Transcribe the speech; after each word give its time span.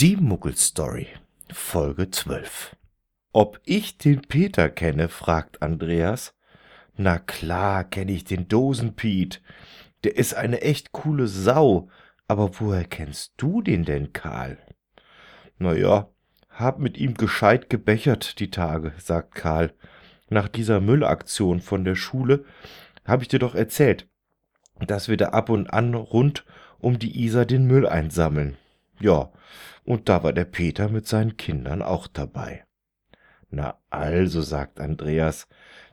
Die 0.00 0.14
Muggelstory, 0.14 1.08
Folge 1.50 2.08
12. 2.08 2.76
Ob 3.32 3.58
ich 3.64 3.98
den 3.98 4.20
Peter 4.20 4.70
kenne, 4.70 5.08
fragt 5.08 5.60
Andreas. 5.60 6.36
Na 6.96 7.18
klar 7.18 7.82
kenne 7.82 8.12
ich 8.12 8.22
den 8.22 8.46
Dosenpiet. 8.46 9.42
Der 10.04 10.16
ist 10.16 10.34
eine 10.34 10.60
echt 10.60 10.92
coole 10.92 11.26
Sau. 11.26 11.88
Aber 12.28 12.60
woher 12.60 12.84
kennst 12.84 13.32
du 13.38 13.60
den 13.60 13.84
denn, 13.84 14.12
Karl? 14.12 14.58
Na 15.58 15.74
ja, 15.74 16.08
hab 16.48 16.78
mit 16.78 16.96
ihm 16.96 17.14
gescheit 17.14 17.68
gebechert 17.68 18.38
die 18.38 18.52
Tage, 18.52 18.92
sagt 18.98 19.34
Karl. 19.34 19.74
Nach 20.28 20.46
dieser 20.46 20.80
Müllaktion 20.80 21.60
von 21.60 21.84
der 21.84 21.96
Schule 21.96 22.44
hab 23.04 23.20
ich 23.22 23.26
dir 23.26 23.40
doch 23.40 23.56
erzählt, 23.56 24.08
dass 24.78 25.08
wir 25.08 25.16
da 25.16 25.30
ab 25.30 25.50
und 25.50 25.72
an 25.72 25.92
rund 25.94 26.44
um 26.78 27.00
die 27.00 27.24
Isar 27.24 27.46
den 27.46 27.66
Müll 27.66 27.84
einsammeln. 27.84 28.58
Ja, 29.00 29.30
und 29.84 30.08
da 30.08 30.22
war 30.22 30.32
der 30.32 30.44
Peter 30.44 30.88
mit 30.88 31.06
seinen 31.06 31.36
Kindern 31.36 31.82
auch 31.82 32.06
dabei. 32.06 32.64
Na 33.50 33.78
also, 33.90 34.42
sagt 34.42 34.80
Andreas, 34.80 35.48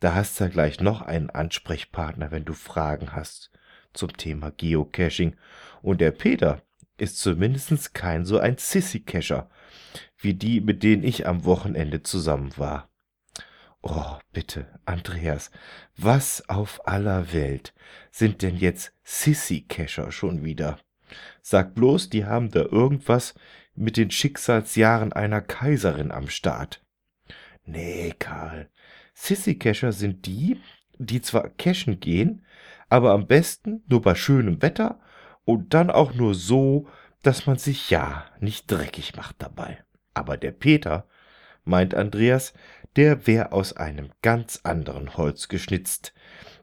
da 0.00 0.14
hast 0.14 0.38
du 0.38 0.44
ja 0.44 0.50
gleich 0.50 0.80
noch 0.80 1.02
einen 1.02 1.30
Ansprechpartner, 1.30 2.30
wenn 2.30 2.44
du 2.44 2.52
Fragen 2.52 3.14
hast 3.14 3.50
zum 3.94 4.16
Thema 4.16 4.50
Geocaching. 4.50 5.36
Und 5.82 6.00
der 6.00 6.10
Peter 6.10 6.62
ist 6.98 7.18
zumindest 7.18 7.94
kein 7.94 8.24
so 8.24 8.38
ein 8.38 8.58
Sissy-Cacher, 8.58 9.48
wie 10.18 10.34
die, 10.34 10.60
mit 10.60 10.82
denen 10.82 11.04
ich 11.04 11.26
am 11.26 11.44
Wochenende 11.44 12.02
zusammen 12.02 12.56
war. 12.56 12.90
Oh, 13.80 14.16
bitte, 14.32 14.66
Andreas, 14.84 15.50
was 15.96 16.48
auf 16.48 16.86
aller 16.86 17.32
Welt 17.32 17.72
sind 18.10 18.42
denn 18.42 18.56
jetzt 18.56 18.92
Sissy-Cacher 19.04 20.10
schon 20.10 20.44
wieder? 20.44 20.78
Sag 21.42 21.74
bloß, 21.74 22.10
die 22.10 22.24
haben 22.24 22.50
da 22.50 22.62
irgendwas 22.62 23.34
mit 23.74 23.96
den 23.96 24.10
Schicksalsjahren 24.10 25.12
einer 25.12 25.40
Kaiserin 25.40 26.10
am 26.10 26.28
Start. 26.28 26.84
Nee, 27.64 28.14
Karl. 28.18 28.68
Sissy-Cacher 29.14 29.92
sind 29.92 30.26
die, 30.26 30.60
die 30.98 31.20
zwar 31.20 31.48
cashen 31.50 32.00
gehen, 32.00 32.44
aber 32.88 33.12
am 33.12 33.26
besten 33.26 33.82
nur 33.86 34.02
bei 34.02 34.14
schönem 34.14 34.62
Wetter 34.62 35.00
und 35.44 35.74
dann 35.74 35.90
auch 35.90 36.14
nur 36.14 36.34
so, 36.34 36.88
dass 37.22 37.46
man 37.46 37.58
sich 37.58 37.90
ja 37.90 38.26
nicht 38.40 38.70
dreckig 38.70 39.16
macht 39.16 39.36
dabei. 39.38 39.82
Aber 40.14 40.36
der 40.36 40.52
Peter, 40.52 41.06
meint 41.68 41.94
Andreas, 41.94 42.52
der 42.96 43.26
wär 43.26 43.52
aus 43.52 43.76
einem 43.76 44.10
ganz 44.22 44.60
anderen 44.64 45.16
Holz 45.16 45.48
geschnitzt. 45.48 46.12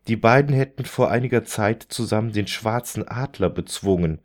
Die 0.08 0.18
beiden 0.18 0.54
hätten 0.54 0.86
vor 0.86 1.10
einiger 1.10 1.46
Zeit 1.46 1.84
zusammen 1.84 2.34
den 2.34 2.48
schwarzen 2.48 3.08
Adler 3.08 3.50
bezwungen. 3.50 4.20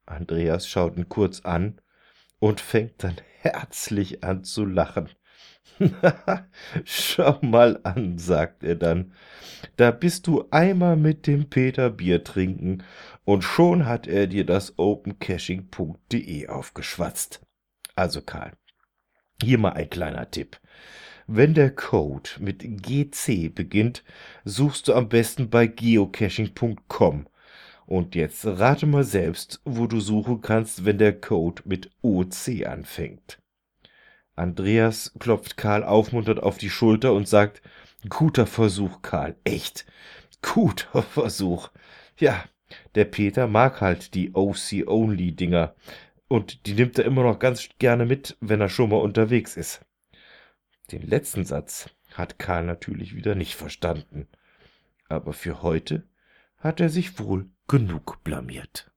Andreas 0.05 0.67
schaut 0.67 0.95
ihn 0.97 1.09
kurz 1.09 1.39
an 1.41 1.81
und 2.39 2.61
fängt 2.61 3.03
dann 3.03 3.15
herzlich 3.39 4.23
an 4.23 4.43
zu 4.43 4.65
lachen. 4.65 5.09
Schau 6.83 7.39
mal 7.41 7.79
an, 7.83 8.17
sagt 8.17 8.63
er 8.63 8.75
dann. 8.75 9.13
Da 9.77 9.91
bist 9.91 10.27
du 10.27 10.45
einmal 10.51 10.95
mit 10.95 11.27
dem 11.27 11.49
Peter 11.49 11.89
Bier 11.89 12.23
trinken 12.23 12.83
und 13.25 13.43
schon 13.43 13.85
hat 13.85 14.07
er 14.07 14.27
dir 14.27 14.45
das 14.45 14.77
opencaching.de 14.77 16.47
aufgeschwatzt. 16.47 17.41
Also 17.95 18.21
Karl, 18.21 18.53
hier 19.41 19.57
mal 19.57 19.73
ein 19.73 19.89
kleiner 19.89 20.29
Tipp. 20.29 20.59
Wenn 21.27 21.53
der 21.53 21.73
Code 21.73 22.29
mit 22.39 22.61
GC 22.61 23.53
beginnt, 23.53 24.03
suchst 24.43 24.87
du 24.87 24.93
am 24.93 25.07
besten 25.07 25.49
bei 25.49 25.67
geocaching.com. 25.67 27.27
Und 27.85 28.15
jetzt 28.15 28.45
rate 28.45 28.85
mal 28.85 29.03
selbst, 29.03 29.61
wo 29.65 29.87
du 29.87 29.99
suchen 29.99 30.41
kannst, 30.41 30.85
wenn 30.85 30.97
der 30.97 31.19
Code 31.19 31.61
mit 31.65 31.91
OC 32.01 32.65
anfängt. 32.65 33.40
Andreas 34.41 35.13
klopft 35.19 35.55
Karl 35.55 35.83
aufmunternd 35.83 36.41
auf 36.41 36.57
die 36.57 36.69
Schulter 36.69 37.13
und 37.13 37.27
sagt, 37.27 37.61
guter 38.09 38.47
Versuch, 38.47 39.01
Karl, 39.01 39.35
echt, 39.43 39.85
guter 40.41 41.03
Versuch. 41.13 41.69
Ja, 42.17 42.43
der 42.95 43.05
Peter 43.05 43.47
mag 43.47 43.81
halt 43.81 44.15
die 44.15 44.33
OC-Only-Dinger 44.33 45.75
und 46.27 46.65
die 46.65 46.73
nimmt 46.73 46.97
er 46.97 47.05
immer 47.05 47.23
noch 47.23 47.39
ganz 47.39 47.69
gerne 47.77 48.05
mit, 48.05 48.37
wenn 48.39 48.61
er 48.61 48.69
schon 48.69 48.89
mal 48.89 48.97
unterwegs 48.97 49.57
ist. 49.57 49.81
Den 50.91 51.03
letzten 51.03 51.45
Satz 51.45 51.89
hat 52.13 52.39
Karl 52.39 52.65
natürlich 52.65 53.15
wieder 53.15 53.35
nicht 53.35 53.55
verstanden. 53.55 54.27
Aber 55.07 55.33
für 55.33 55.61
heute 55.61 56.07
hat 56.57 56.79
er 56.79 56.89
sich 56.89 57.19
wohl 57.19 57.49
genug 57.67 58.23
blamiert. 58.23 58.89